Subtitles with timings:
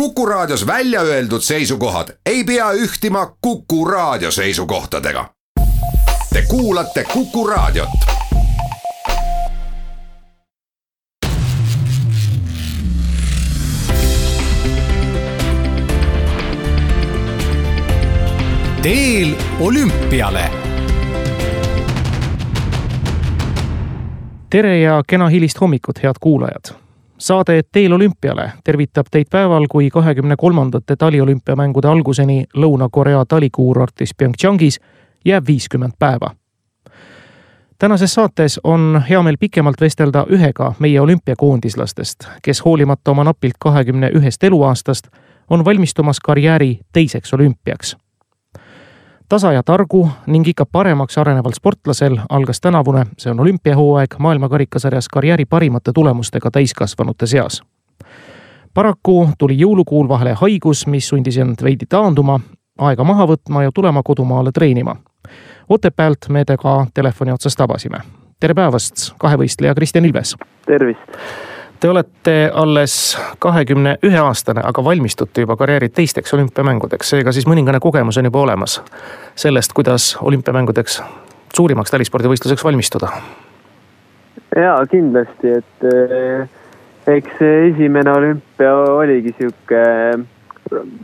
[0.00, 5.30] Kuku Raadios välja öeldud seisukohad ei pea ühtima Kuku Raadio seisukohtadega.
[6.32, 7.88] Te kuulate Kuku Raadiot.
[18.82, 20.50] teel olümpiale.
[24.50, 26.85] tere ja kena hilist hommikut, head kuulajad
[27.18, 34.80] saade Teel olümpiale tervitab teid päeval, kui kahekümne kolmandate taliolümpiamängude alguseni Lõuna-Korea talikuurortis PyeongChangis
[35.24, 36.30] jääb viiskümmend päeva.
[37.78, 44.10] tänases saates on hea meel pikemalt vestelda ühega meie olümpiakoondislastest, kes hoolimata oma napilt kahekümne
[44.14, 45.06] ühest eluaastast
[45.50, 47.96] on valmistumas karjääri teiseks olümpiaks
[49.28, 55.44] tasa ja targu ning ikka paremaks areneval sportlasel algas tänavune, see on olümpiahooaeg maailmakarikasarjas karjääri
[55.44, 57.62] parimate tulemustega täiskasvanute seas.
[58.74, 62.40] paraku tuli jõulukuul vahele haigus, mis sundis end veidi taanduma,
[62.78, 64.96] aega maha võtma ja tulema kodumaale treenima.
[65.68, 67.98] Otepäält me temaga telefoni otsas tabasime.
[68.40, 70.36] tere päevast, kahevõistleja Kristjan Ilves!
[70.66, 71.55] tervist!
[71.80, 77.80] Te olete alles kahekümne ühe aastane, aga valmistute juba karjääri teisteks olümpiamängudeks, seega siis mõningane
[77.84, 78.78] kogemus on juba olemas
[79.36, 81.02] sellest, kuidas olümpiamängudeks,
[81.56, 83.10] suurimaks talispordivõistluseks valmistuda.
[84.56, 86.48] ja kindlasti, et eh,
[87.06, 89.82] eks esimene olümpia oligi sihuke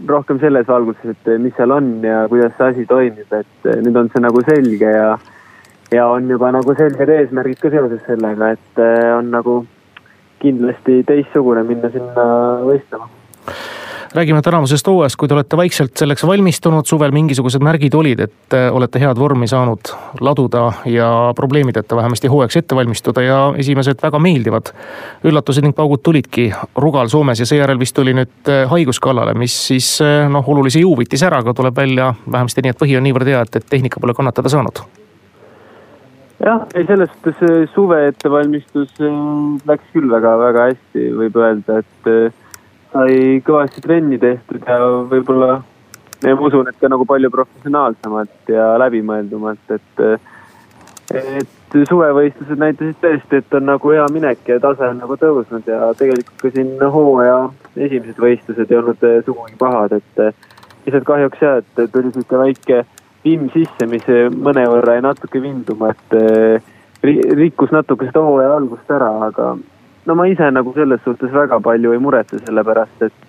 [0.08, 4.00] rohkem selles valguses, et mis seal on ja kuidas see asi toimib, et eh, nüüd
[4.00, 5.18] on see nagu selge ja
[5.92, 9.60] ja on juba nagu selged eesmärgid ka seoses sellega, et eh, on nagu
[10.42, 12.26] kindlasti teistsugune minna sinna
[12.66, 13.08] võistlema.
[14.14, 18.66] Räägime tänavusest hooajast, kui te olete vaikselt selleks valmistunud, suvel mingisugused märgid olid, et äh,
[18.76, 19.88] olete head vormi saanud
[20.20, 24.74] laduda ja probleemideta vähemasti hooajaks ette valmistuda ja esimesed väga meeldivad
[25.24, 29.56] üllatused ning paugud tulidki Rugal Soomes ja seejärel vist tuli nüüd äh, haigus kallale, mis
[29.70, 33.08] siis äh, noh, olulise jõu võttis ära, aga tuleb välja vähemasti nii, et põhi on
[33.08, 34.84] niivõrd hea, et, et tehnika pole kannatada saanud
[36.42, 39.18] jah, ei selles suhtes suve ettevalmistus äh,
[39.68, 42.34] läks küll väga-väga hästi, võib öelda, et äh,
[42.92, 43.16] sai
[43.46, 44.78] kõvasti trenni tehtud ja
[45.10, 45.60] võib-olla
[46.22, 50.30] ja ma usun, et ka nagu palju professionaalsemalt ja läbimõeldumalt, et äh,
[51.12, 55.90] et suvevõistlused näitasid tõesti, et on nagu hea minek ja tase on nagu tõusnud ja
[55.98, 57.36] tegelikult ka siin hooaja
[57.76, 60.22] esimesed võistlused ei olnud sugugi pahad, et
[60.86, 62.80] lihtsalt kahjuks jah, et tuli sihuke väike
[63.24, 66.72] vimm sisse, mis mõnevõrra jäi natuke vinduma, et eh,
[67.38, 69.52] rikkus natuke seda hooaja algust ära, aga
[70.06, 73.28] no ma ise nagu selles suhtes väga palju ei muretse, sellepärast et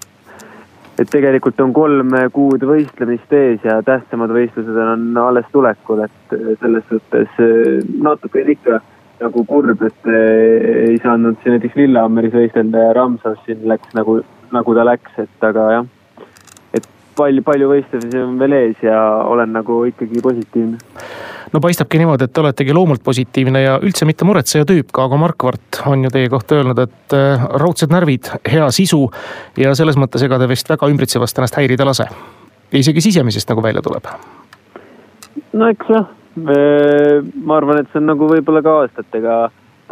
[1.02, 6.86] et tegelikult on kolm kuud võistlemist ees ja tähtsamad võistlused on alles tulekul, et selles
[6.90, 8.82] suhtes eh, natuke ikka
[9.24, 14.20] nagu kurb, et eh, ei saanud siin näiteks Lillehammeris võistelda ja Ramsas siin läks nagu,
[14.54, 15.93] nagu ta läks, et aga jah
[17.18, 18.98] palju, palju võistlusi on veel ees ja
[19.30, 20.78] olen nagu ikkagi positiivne.
[21.54, 25.20] no paistabki niimoodi, et te oletegi loomult positiivne ja üldse mitte muretseja tüüp, ka Aago
[25.22, 29.06] Markvart on ju teie kohta öelnud, et äh, raudsed närvid, hea sisu
[29.60, 32.10] ja selles mõttes, ega te vist väga ümbritsevast ennast häirida lase.
[32.74, 34.12] isegi sisemisest nagu välja tuleb.
[35.54, 39.38] no eks jah, ma arvan, et see on nagu võib-olla ka aastatega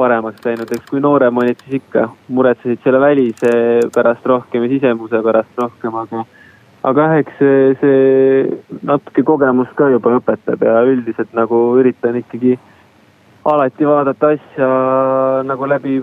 [0.02, 3.52] paremaks läinud, eks kui noorem olid, siis ikka muretsesid selle välise
[3.94, 6.24] pärast rohkem ja sisemuse pärast rohkem, aga
[6.88, 12.58] aga jah, eks see, see natuke kogemust ka juba õpetab ja üldiselt nagu üritan ikkagi
[13.46, 14.69] alati vaadata asja
[15.47, 16.00] nagu läbi,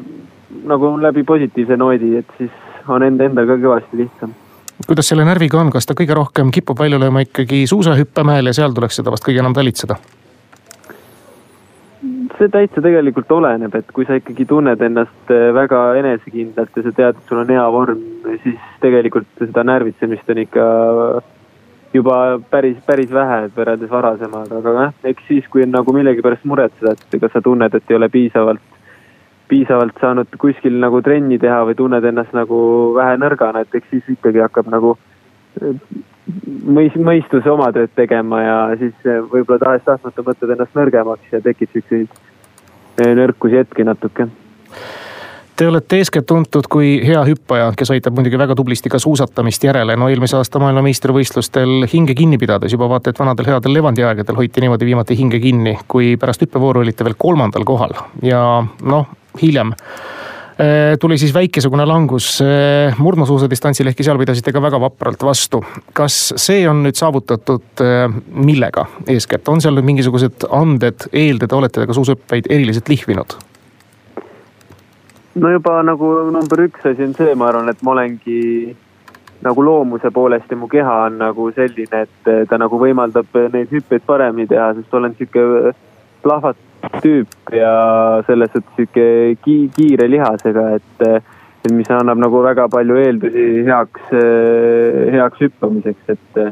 [0.67, 2.55] nagu läbi positiivse noodi, et siis
[2.89, 4.37] on enda, endal ka kõvasti lihtsam.
[4.87, 8.75] kuidas selle närviga on, kas ta kõige rohkem kipub välja lööma ikkagi suusahüppemäel ja seal
[8.75, 9.99] tuleks seda vast kõige enam talitseda?
[12.39, 16.95] See täitsa tegelikult oleneb, et kui sa ikkagi tunned ennast äh, väga enesekindlalt ja sa
[16.95, 18.05] tead, et sul on hea vorm,
[18.45, 20.69] siis tegelikult seda närvitsemist on ikka
[21.95, 22.17] juba
[22.51, 27.21] päris, päris vähe võrreldes varasemaga, aga jah, eks siis, kui on nagu millegipärast muretseda, et
[27.21, 28.77] kas sa tunned, et ei ole piisavalt,
[29.49, 32.61] piisavalt saanud kuskil nagu trenni teha või tunned ennast nagu
[32.99, 34.97] vähe nõrgana, et eks siis ikkagi hakkab nagu
[36.79, 42.09] mõis-, mõistus oma tööd tegema ja siis võib-olla tahes-tahtmata mõtled ennast nõrgemaks ja tekib siukseid
[42.09, 44.29] eh, nõrkusi hetki natuke.
[45.59, 49.97] Te olete eeskätt tuntud kui hea hüppaja, kes aitab muidugi väga tublisti ka suusatamist järele.
[49.97, 54.63] no eelmise aasta maailmameistrivõistlustel hinge kinni pidades juba vaata et vanadel headel Levandi aegadel hoiti
[54.63, 58.45] niimoodi viimati hinge kinni, kui pärast hüppevooru olite veel kolmandal kohal ja
[58.83, 59.11] noh,
[59.43, 59.75] hiljem
[61.01, 65.63] tuli siis väikesugune langus äh, murdmaasuusadistantsil, ehkki seal pidasite ka väga vapralt vastu.
[65.95, 71.81] kas see on nüüd saavutatud äh, millega eeskätt, on seal nüüd mingisugused anded, eeldada, olete
[71.81, 73.39] te ka suusahüppeid eriliselt lihvinud?
[75.39, 78.75] no juba nagu number üks asi on see, ma arvan, et ma olengi
[79.47, 84.03] nagu loomuse poolest ja mu keha on nagu selline, et ta nagu võimaldab neid hüppeid
[84.07, 85.75] paremini teha, sest olen sihuke
[86.29, 86.65] plahvat
[87.03, 87.73] tüüp ja
[88.29, 89.09] selles suhtes sihuke
[89.45, 91.27] ki kiire lihasega, et,
[91.65, 94.15] et mis annab nagu väga palju eeldusi heaks,
[95.17, 96.43] heaks hüppamiseks, et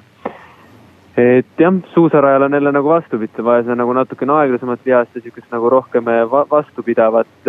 [1.16, 5.48] et jah, suusarajal on jälle nagu vastupidi, vaja seda nagu natukene aeglasemat lihast ja sihukest
[5.54, 6.10] nagu rohkem
[6.50, 7.48] vastupidavat,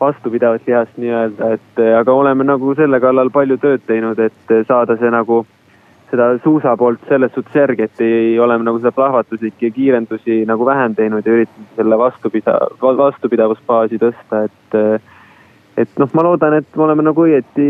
[0.00, 5.12] vastupidavat lihast nii-öelda, et aga oleme nagu selle kallal palju tööd teinud, et saada see
[5.12, 5.42] nagu
[6.10, 10.94] seda suusa poolt selles suhtes järgi, et ei oleme nagu seda plahvatuslikke kiirendusi nagu vähem
[10.94, 14.80] teinud ja üritame selle vastupida-, vastupidavusbaasi tõsta, et
[15.76, 17.66] et noh, ma loodan, et me oleme nagu õieti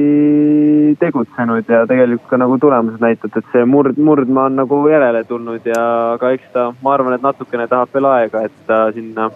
[1.01, 5.67] tegutsenud ja tegelikult ka nagu tulemused näitavad, et see murd, murdmaa on nagu järele tulnud
[5.67, 5.81] ja
[6.13, 9.31] aga eks ta, ma arvan, et natukene tahab veel aega, et ta sinna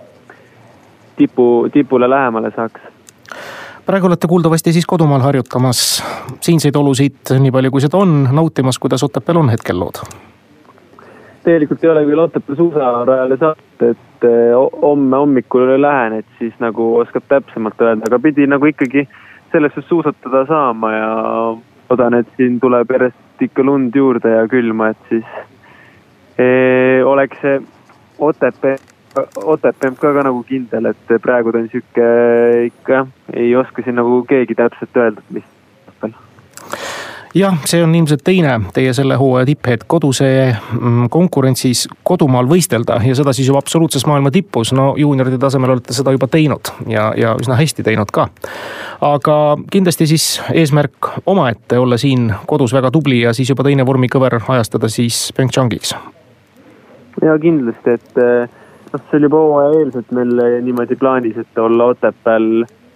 [1.19, 2.87] tipu, tipule lähemale saaks.
[3.87, 6.03] Praegu olete kuuldavasti siis kodumaal harjutamas
[6.41, 10.03] siinseid olusid, nii palju kui seda on, nautimas, kuidas Otepääl on hetkel lood?
[11.45, 16.93] tegelikult ei ole küll Otepää suusarajale saanud, et eh, homme hommikul lähen, et siis nagu
[17.01, 19.07] oskab täpsemalt öelda, aga pidi nagu ikkagi
[19.53, 21.11] selles suhtes suusatada saama ja
[21.91, 25.25] loodan, et siin tuleb järjest ikka lund juurde ja külma, et siis
[26.39, 27.61] ee, eh, oleks see
[28.21, 28.77] Otepää,
[29.37, 32.11] Otepää ka, ka nagu kindel, et praegu ta on sihuke
[32.69, 35.45] ikka ei oska siin nagu keegi täpselt öelda, mis
[37.35, 43.15] jah, see on ilmselt teine teie selle hooaja tipphetk, koduse mm, konkurentsis kodumaal võistelda ja
[43.17, 44.73] seda siis juba absoluutses maailma tipus.
[44.73, 48.29] no juunioride tasemel olete seda juba teinud ja, ja üsna hästi teinud ka.
[49.01, 49.37] aga
[49.71, 54.89] kindlasti siis eesmärk omaette olla siin kodus väga tubli ja siis juba teine vormikõver ajastada
[54.89, 55.95] siis PyeongChangiks.
[57.23, 58.59] ja kindlasti, et
[58.93, 62.51] noh, see oli juba hooajaeelselt meil niimoodi plaanis, et olla Otepääl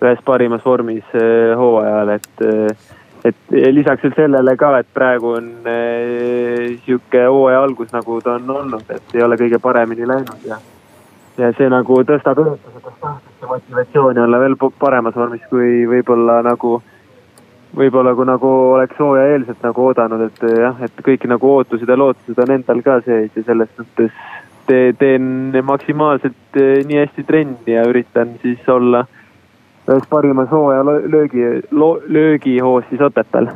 [0.04, 2.92] ühes parimas vormis eh, hooajal, et eh,
[3.24, 3.36] et
[3.72, 8.90] lisaks veel sellele ka, et praegu on äh, sihuke hooaja algus, nagu ta on olnud,
[8.92, 10.58] et ei ole kõige paremini läinud ja.
[11.40, 16.76] ja see nagu tõstab tahtmist ja motivatsiooni olla veel paremas vormis, kui võib-olla nagu,
[17.80, 22.44] võib-olla kui nagu oleks hooajaeelselt nagu oodanud, et jah, et kõik nagu ootused ja lootused
[22.44, 24.10] on endal ka sees ja selles te,
[24.98, 29.04] teen maksimaalselt äh, nii hästi trenni ja üritan siis olla
[29.88, 31.44] ühes parimas hooaja löögi,
[32.08, 33.50] löögihoos siis Otepääl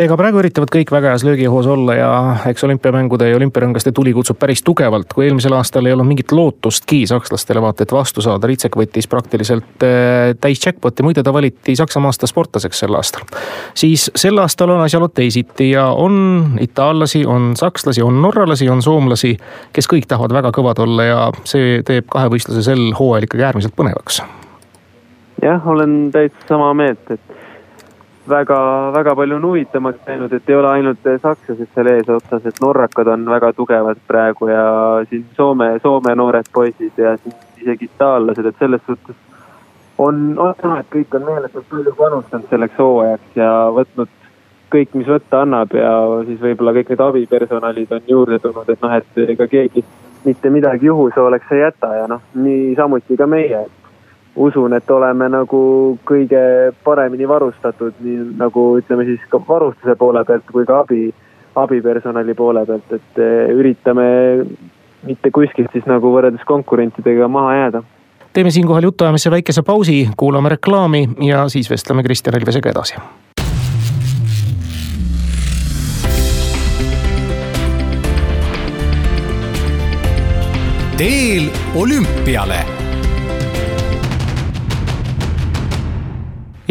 [0.00, 2.10] ega praegu üritavad kõik väga heas löögihoos olla ja
[2.48, 5.12] eks olümpiamängude ja olümpiarõngaste tuli kutsub päris tugevalt.
[5.12, 9.84] kui eelmisel aastal ei olnud mingit lootustki sakslastele vaata et vastu saada, Ritsek võttis praktiliselt
[9.84, 13.26] äh, täis jackpot'i, muide ta valiti Saksamaa aasta sportlaseks sel aastal.
[13.74, 19.36] siis sel aastal on asjaolud teisiti ja on itaallasi, on sakslasi, on norralasi, on soomlasi,
[19.72, 24.22] kes kõik tahavad väga kõvad olla ja see teeb kahevõistluse sel hooajal ikkagi äärmiselt põnevaks
[25.42, 27.41] jah, olen täitsa sama meelt, et
[28.28, 33.10] väga, väga palju on huvitavamaks läinud, et ei ole ainult sakslased seal eesotsas, et norrakad
[33.12, 34.64] on väga tugevad praegu ja
[35.10, 39.16] siin Soome, Soome noored poisid ja siin isegi itaallased, et selles suhtes
[39.98, 44.14] on, on näha, et kõik on meeletult palju panustanud selleks hooajaks ja võtnud
[44.72, 45.92] kõik, mis võtta annab ja
[46.26, 49.84] siis võib-olla kõik need abipersonalid on juurde tulnud, et noh, et ega keegi
[50.24, 53.66] mitte midagi juhuse oleks ei jäta ja noh, niisamuti ka meie
[54.36, 55.62] usun, et oleme nagu
[56.08, 61.08] kõige paremini varustatud, nii nagu ütleme siis ka varustuse poole pealt kui ka abi,
[61.54, 64.06] abipersonali poole pealt, et eh, üritame
[65.06, 67.82] mitte kuskilt siis nagu võrreldes konkurentidega maha jääda.
[68.32, 72.96] teeme siinkohal jutuajamise väikese pausi, kuulame reklaami ja siis vestleme Kristjan Elvesega edasi.
[81.02, 82.81] teel olümpiale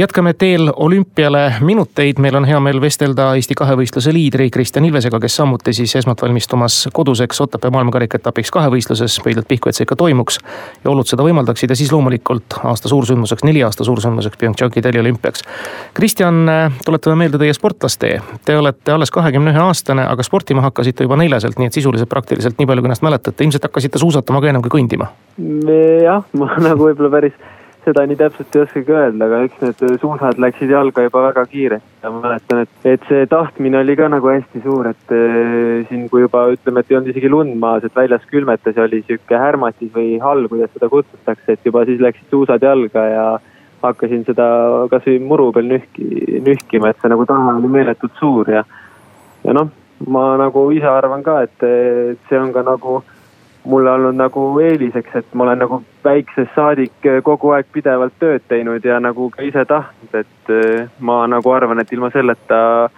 [0.02, 5.36] jätkame teel olümpiale minuteid, meil on hea meel vestelda Eesti kahevõistluse liidri Kristjan Ilvesega, kes
[5.38, 10.40] samuti siis esmalt valmistumas koduseks Otepää maailmakarika etapiks kahevõistluses, pöidlalt pihku, et see ikka toimuks.
[10.84, 15.46] ja olud seda võimaldaksid ja siis loomulikult aasta suursündmuseks, neli aasta suursündmuseks PyeongChangi taliolümpiaks.
[15.94, 16.50] Kristjan,
[16.86, 18.22] tuletame meelde teie sportlastee.
[18.46, 22.58] Te olete alles kahekümne ühe aastane, aga sportima hakkasite juba neljaselt, nii et sisuliselt praktiliselt
[22.58, 25.14] nii palju, kui ennast mäletate, ilmselt hakkasite suusatama ka enam kui kõndima.
[26.04, 27.42] jah, ma nagu võib-olla päris
[27.86, 31.90] seda nii täpselt ei oskagi öelda, aga eks need suusad läksid jalga juba väga kiiresti.
[32.04, 36.08] Ja ma mäletan, et, et see tahtmine oli ka nagu hästi suur, et äh, siin,
[36.12, 39.40] kui juba ütleme, et ei olnud isegi lund maas, et väljas külmetas ja oli sihuke
[39.44, 43.26] härmatis või hall, kuidas seda kutsutakse, et juba siis läksid suusad jalga ja
[43.82, 44.48] hakkasin seda
[44.92, 46.06] kasvõi muru peal nühki,
[46.46, 48.62] nühkima, et see nagu tahe oli meeletult suur ja,
[49.42, 49.72] ja noh,
[50.06, 51.66] ma nagu ise arvan ka, et
[52.30, 53.02] see on ka nagu
[53.64, 58.44] mulle olnud nagu eeliseks, et ma olen nagu väiksest saadik eh, kogu aeg pidevalt tööd
[58.50, 62.90] teinud ja nagu ka ise tahtnud, et eh, ma nagu arvan, et ilma selleta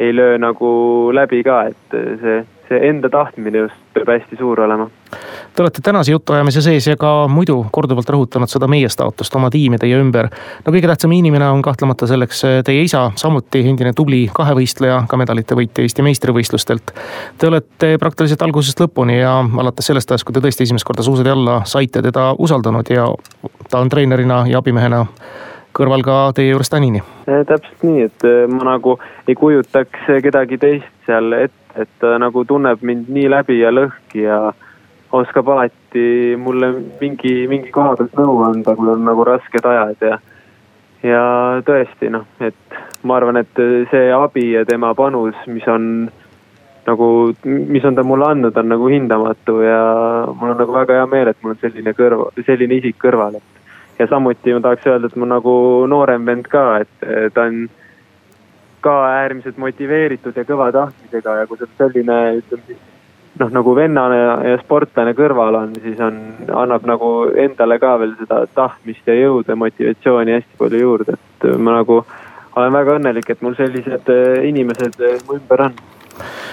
[0.00, 0.70] ei löö nagu
[1.14, 2.38] läbi ka, et see,
[2.68, 4.88] see enda tahtmine just peab hästi suur olema
[5.56, 9.76] Te olete tänase jutuajamise sees ja ka muidu korduvalt rõhutanud seda meie staatust oma tiimi
[9.78, 10.30] teie ümber.
[10.64, 15.54] no kõige tähtsam inimene on kahtlemata selleks teie isa, samuti endine tubli kahevõistleja, ka medalite
[15.54, 16.94] võitja Eesti meistrivõistlustelt.
[17.38, 21.36] Te olete praktiliselt algusest lõpuni ja alates sellest ajast, kui te tõesti esimest korda suusade
[21.36, 23.10] alla saite, teda usaldanud ja
[23.68, 25.04] ta on treenerina ja abimehena
[25.76, 27.04] kõrval ka teie juures tänini.
[27.28, 32.80] täpselt nii, et ma nagu ei kujutaks kedagi teist seal ette, et ta nagu tunneb
[32.80, 34.44] mind nii läbi ja lõhki ja
[35.12, 40.18] oskab alati mulle mingi, mingi koha pealt nõu anda, kui on nagu rasked ajad ja.
[41.04, 41.22] ja
[41.66, 45.88] tõesti noh, et ma arvan, et see abi ja tema panus, mis on
[46.86, 47.08] nagu,
[47.44, 49.82] mis on ta mulle andnud, on nagu hindamatu ja
[50.32, 53.60] mul on nagu väga hea meel, et mul on selline kõrva, selline isik kõrval, et.
[54.00, 55.54] ja samuti ma tahaks öelda, et mu nagu
[55.90, 57.66] noorem vend ka, et ta on
[58.82, 62.80] ka äärmiselt motiveeritud ja kõva tahtmisega ja kui sul selline, ütleme siis
[63.40, 66.18] noh, nagu vennane ja, ja sportlane kõrval on, siis on,
[66.64, 71.48] annab nagu endale ka veel seda tahtmist ja jõudu ja motivatsiooni hästi palju juurde, et
[71.58, 72.02] ma nagu
[72.56, 75.76] olen väga õnnelik, et mul sellised äh, inimesed äh, mu ümber on.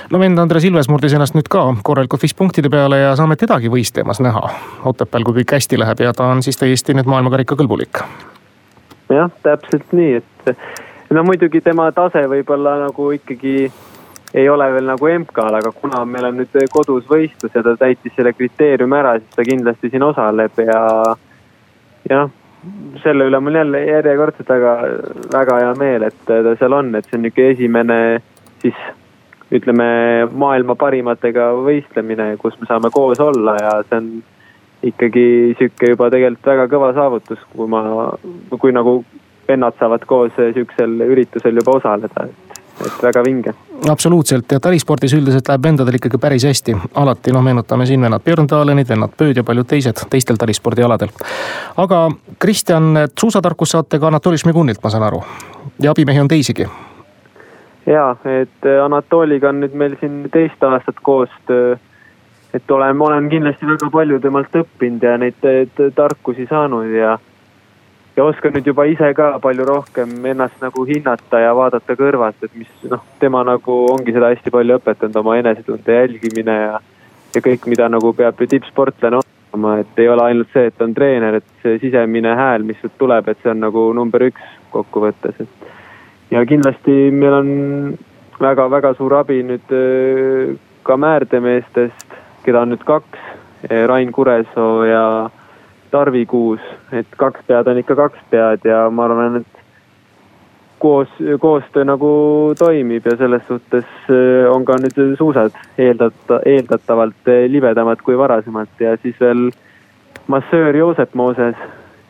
[0.09, 3.69] No vend Andres Ilves murdis ennast nüüd ka korralikult vist punktide peale ja saame tedagi
[3.69, 4.41] võistlemas näha.
[4.89, 8.01] Otepääl, kui kõik hästi läheb ja ta on siis täiesti nüüd maailmakarika kõlbulik.
[9.09, 10.55] jah, täpselt nii, et
[11.13, 13.71] no muidugi tema tase võib-olla nagu ikkagi
[14.33, 18.13] ei ole veel nagu MK-l, aga kuna meil on nüüd kodus võistlus ja ta täitis
[18.15, 20.81] selle kriteeriumi ära, siis ta kindlasti siin osaleb ja,
[22.09, 22.31] ja noh,
[23.03, 24.73] selle üle mul jälle järjekordselt väga,
[25.33, 27.99] väga hea meel, et ta seal on, et see on niisugune esimene
[28.61, 28.81] siis
[29.55, 29.85] ütleme
[30.29, 34.11] maailma parimatega võistlemine, kus me saame koos olla ja see on
[34.85, 37.81] ikkagi sihuke juba tegelikult väga kõva saavutus, kui ma,
[38.59, 38.99] kui nagu
[39.49, 42.27] vennad saavad koos sihukesel üritusel juba osaleda,
[42.85, 43.55] et väga vinge.
[43.87, 46.75] Absoluutselt ja talispordis üldiselt läheb vendadel ikkagi päris hästi.
[46.95, 51.09] alati noh, meenutame siin vennad Björn Dalenid, vennad Pööd ja paljud teised teistel talispordialadel.
[51.77, 52.09] aga
[52.39, 55.23] Kristjan, suusatarkust saate ka Anatoli Šmigunilt, ma saan aru.
[55.81, 56.67] ja abimehi on teisigi.
[57.85, 61.77] ja, et äh, Anatoliga on nüüd meil siin teist aastat koostöö
[62.53, 67.17] et olen, ma olen kindlasti väga palju temalt õppinud ja neid tarkusi saanud ja
[68.19, 72.55] ja oskan nüüd juba ise ka palju rohkem ennast nagu hinnata ja vaadata kõrvalt, et
[72.59, 76.81] mis noh, tema nagu ongi seda hästi palju õpetanud, oma enesetunde jälgimine ja,
[77.35, 80.93] ja kõik, mida nagu peab ju tippsportlane olema, et ei ole ainult see, et on
[80.97, 85.39] treener, et see sisemine hääl, mis sult tuleb, et see on nagu number üks kokkuvõttes,
[85.39, 85.73] et.
[86.35, 87.49] ja kindlasti meil on
[88.43, 93.27] väga-väga suur abi nüüd äh, ka määrdemeestest, keda on nüüd kaks,
[93.87, 95.03] Rain Kuresoo ja
[95.91, 99.59] Tarvi Kuus, et kaks pead on ikka kaks pead ja ma arvan, et
[100.79, 101.07] koos,
[101.39, 102.09] koostöö nagu
[102.59, 108.79] toimib ja selles suhtes äh, on ka nüüd suusad eeldata, eeldatavalt äh, libedamad kui varasemalt.
[108.79, 109.49] Ja siis veel
[110.27, 111.55] massöör Joosep Mooses,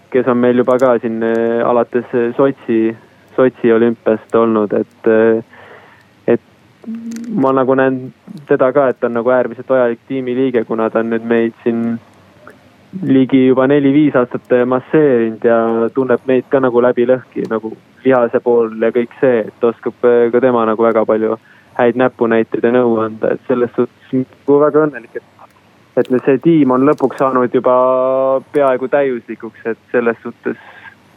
[0.10, 2.06] kes on meil juba ka siin äh, alates
[2.38, 2.96] Sotši,
[3.36, 5.10] Sotši olümpiast olnud, et,
[6.28, 6.42] et
[7.34, 8.02] ma nagu näen
[8.50, 12.00] teda ka, et ta on nagu äärmiselt vajalik tiimiliige, kuna ta on nüüd meid siin
[13.04, 15.58] ligi juba neli-viis aastat masseerinud ja
[15.94, 20.32] tunneb meid ka nagu läbi lõhki nagu lihase pool ja kõik see, et oskab äh,
[20.34, 21.38] ka tema nagu väga palju
[21.80, 25.50] häid näpunäiteid ja nõu anda, et selles suhtes nagu väga õnnelik, et,
[26.02, 27.76] et see tiim on lõpuks saanud juba
[28.52, 30.58] peaaegu täiuslikuks, et selles suhtes,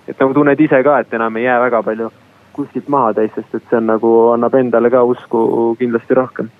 [0.07, 2.13] et nagu tunned ise ka, et enam ei jää väga palju
[2.53, 6.53] kuskilt maha teistest, et see on nagu annab endale ka usku kindlasti rohkem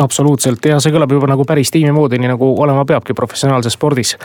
[0.00, 4.16] absoluutselt ja see kõlab juba nagu päris tiimi moodi, nii nagu olema peabki professionaalses spordis.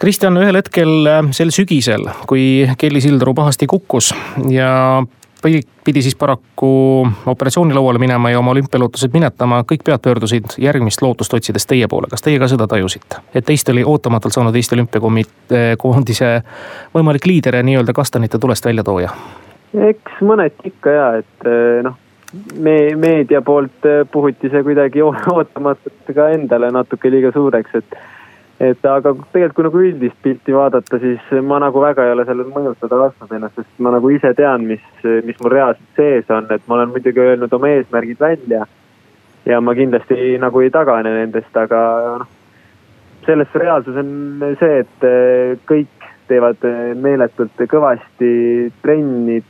[0.00, 4.12] Kristjan, ühel hetkel äh, sel sügisel, kui Kelly Sildaru pahasti kukkus
[4.52, 5.02] ja
[5.84, 11.66] pidi, siis paraku operatsioonilauale minema ja oma olümpialootused minetama, kõik pead pöördusid järgmist lootust otsides
[11.66, 12.08] teie poole.
[12.10, 16.30] kas teie ka seda tajusite, et teist oli ootamatult saanud Eesti Olümpiakoondise
[16.94, 19.12] võimalik liider ja nii-öelda kastanite tulest väljatooja?
[19.86, 21.96] eks mõneti ikka ja, et eh, noh
[22.58, 27.98] me meedia poolt äh, puhuti see kuidagi ootamatult ka endale natuke liiga suureks, et.
[28.60, 32.54] et aga tegelikult, kui nagu üldist pilti vaadata, siis ma nagu väga ei ole sellele
[32.54, 34.84] mõjutada lasknud ennast, sest ma nagu ise tean, mis,
[35.26, 38.64] mis mul reaalselt sees on, et ma olen muidugi öelnud oma eesmärgid välja.
[39.46, 41.82] ja ma kindlasti nagu ei tagane nendest, aga
[42.22, 42.32] noh.
[43.26, 44.10] selles reaalsus on
[44.60, 45.95] see, et äh, kõik
[46.28, 48.30] teevad eh, meeletult kõvasti
[48.82, 49.40] trenni,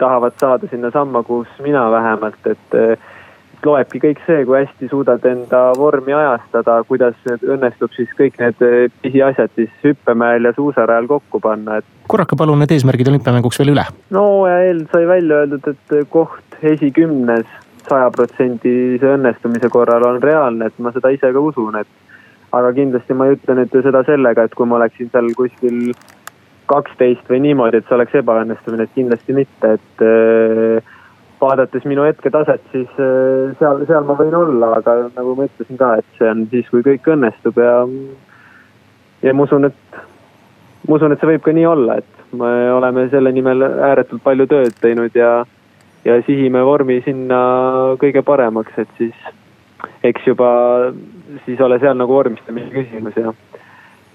[0.00, 3.12] tahavad saada sinnasamma, kus mina vähemalt, et eh,
[3.66, 8.78] loebki kõik see, kui hästi suudad enda vormi ajastada, kuidas õnnestub siis kõik need eh,
[9.02, 11.92] pisiasjad siis hüppemäel ja suusarajal kokku panna, et.
[12.08, 13.86] korrake palun need eesmärgid olümpiamänguks veel üle.
[14.14, 17.46] no ja eel sai välja öeldud, et koht esikümnes
[17.88, 21.92] sajaprotsendise õnnestumise korral on reaalne, et ma seda ise ka usun, et.
[22.58, 25.94] Aga kindlasti ma ei ütle nüüd seda sellega, et kui ma oleksin seal kuskil
[26.70, 30.94] kaksteist või niimoodi, et see oleks ebaõnnestumine, et kindlasti mitte, et äh,
[31.40, 35.94] vaadates minu hetketaset, siis äh, seal, seal ma võin olla, aga nagu ma ütlesin ka,
[36.00, 37.76] et see on siis, kui kõik õnnestub ja.
[39.26, 40.00] ja ma usun, et,
[40.88, 44.48] ma usun, et see võib ka nii olla, et me oleme selle nimel ääretult palju
[44.50, 45.44] tööd teinud ja,
[46.04, 47.40] ja sihime vormi sinna
[48.02, 49.28] kõige paremaks, et siis
[50.06, 50.50] eks juba
[51.44, 53.32] siis ole seal nagu vormistamise küsimus ja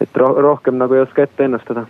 [0.01, 1.85] et rohkem nagu ei oska ette ennustada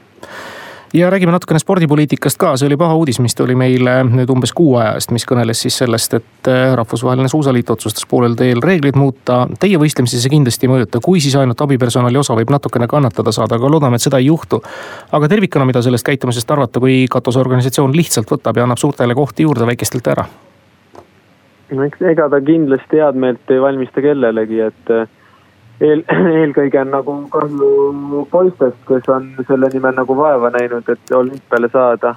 [0.93, 4.75] ja räägime natukene spordipoliitikast ka, see oli paha uudis, mis tuli meile nüüd umbes kuu
[4.79, 9.45] aja eest, mis kõneles siis sellest, et äh, rahvusvaheline suusaliit otsustas poolel teel reegleid muuta.
[9.59, 13.55] Teie võistlemisi see kindlasti ei mõjuta, kui siis ainult abipersonali osa võib natukene kannatada saada,
[13.55, 14.61] aga loodame, et seda ei juhtu.
[15.11, 19.65] aga tervikuna, mida sellest käitumisest arvata, kui katusorganisatsioon lihtsalt võtab ja annab suurtele kohti juurde
[19.71, 20.27] väikestelt ära?
[21.75, 25.07] No eks ega ta kindlasti head meelt ei valmista kellelegi, et äh,
[25.81, 26.03] eel,
[26.41, 32.15] eelkõige on nagu kahju poistest, kes on selle nimel nagu vaeva näinud, et olümpiale saada.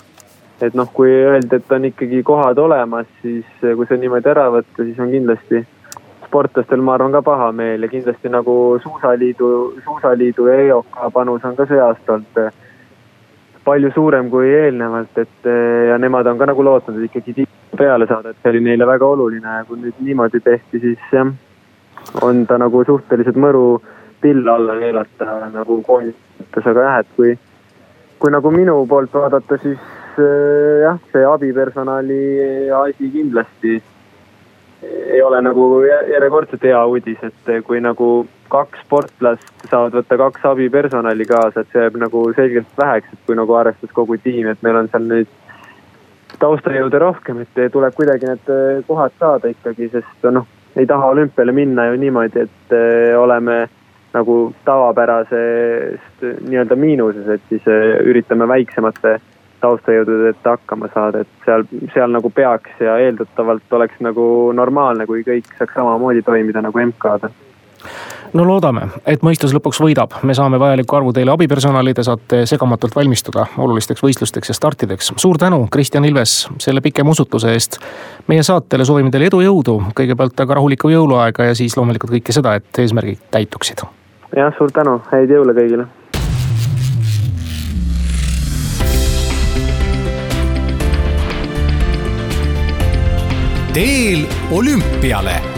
[0.62, 4.84] et noh, kui öeldi, et on ikkagi kohad olemas, siis kui see niimoodi ära võtta,
[4.87, 5.64] siis on kindlasti
[6.28, 9.49] sportlastel, ma arvan, ka pahameel ja kindlasti nagu suusaliidu,
[9.84, 12.62] suusaliidu ja EOK panus on ka see aasta olnud
[13.64, 15.50] palju suurem kui eelnevalt, et
[15.90, 18.87] ja nemad on ka nagu lootnud, et ikkagi tipp peale saada, et see oli neile
[18.87, 19.59] väga oluline.
[19.59, 21.33] Ja kui nüüd niimoodi tehti, siis jah
[22.23, 23.81] on ta nagu suhteliselt mõru
[24.21, 27.35] pill alla keelata nagu koolitus, aga jah, et kui,
[28.21, 29.81] kui nagu minu poolt vaadata, siis
[30.21, 32.23] äh, jah, see abipersonali
[32.83, 33.81] asi kindlasti
[34.85, 41.26] ei ole nagu järjekordselt hea uudis, et kui nagu kaks sportlast saavad võtta kaks abipersonali
[41.28, 44.83] kaasa, et see jääb nagu selgelt väheks, et kui nagu arvestades kogu tiim, et meil
[44.83, 45.31] on seal nüüd
[46.40, 48.50] taustajõude rohkem, et tuleb kuidagi need
[48.88, 52.74] kohad saada ikkagi, sest noh, ei taha olümpiale minna ju niimoodi, et
[53.18, 53.64] oleme
[54.14, 57.66] nagu tavapärasest nii-öelda miinuses, et siis
[58.06, 59.16] üritame väiksemate
[59.64, 65.49] taustajõududeta hakkama saada, et seal, seal nagu peaks ja eeldatavalt oleks nagu normaalne, kui kõik
[65.58, 67.32] saaks samamoodi toimida nagu MK-d
[68.34, 72.97] no loodame, et mõistus lõpuks võidab, me saame vajaliku arvu teile abipersonali, te saate segamatult
[72.97, 75.12] valmistuda olulisteks võistlusteks ja startideks.
[75.16, 77.78] suur tänu, Kristjan Ilves, selle pikema usutluse eest.
[78.28, 82.54] meie saatele soovime teile edu, jõudu, kõigepealt aga rahulikku jõuluaega ja siis loomulikult kõike seda,
[82.54, 83.86] et eesmärgid täituksid.
[84.36, 85.86] jah, suur tänu, häid jõule kõigile.
[93.75, 95.53] teel olümpiale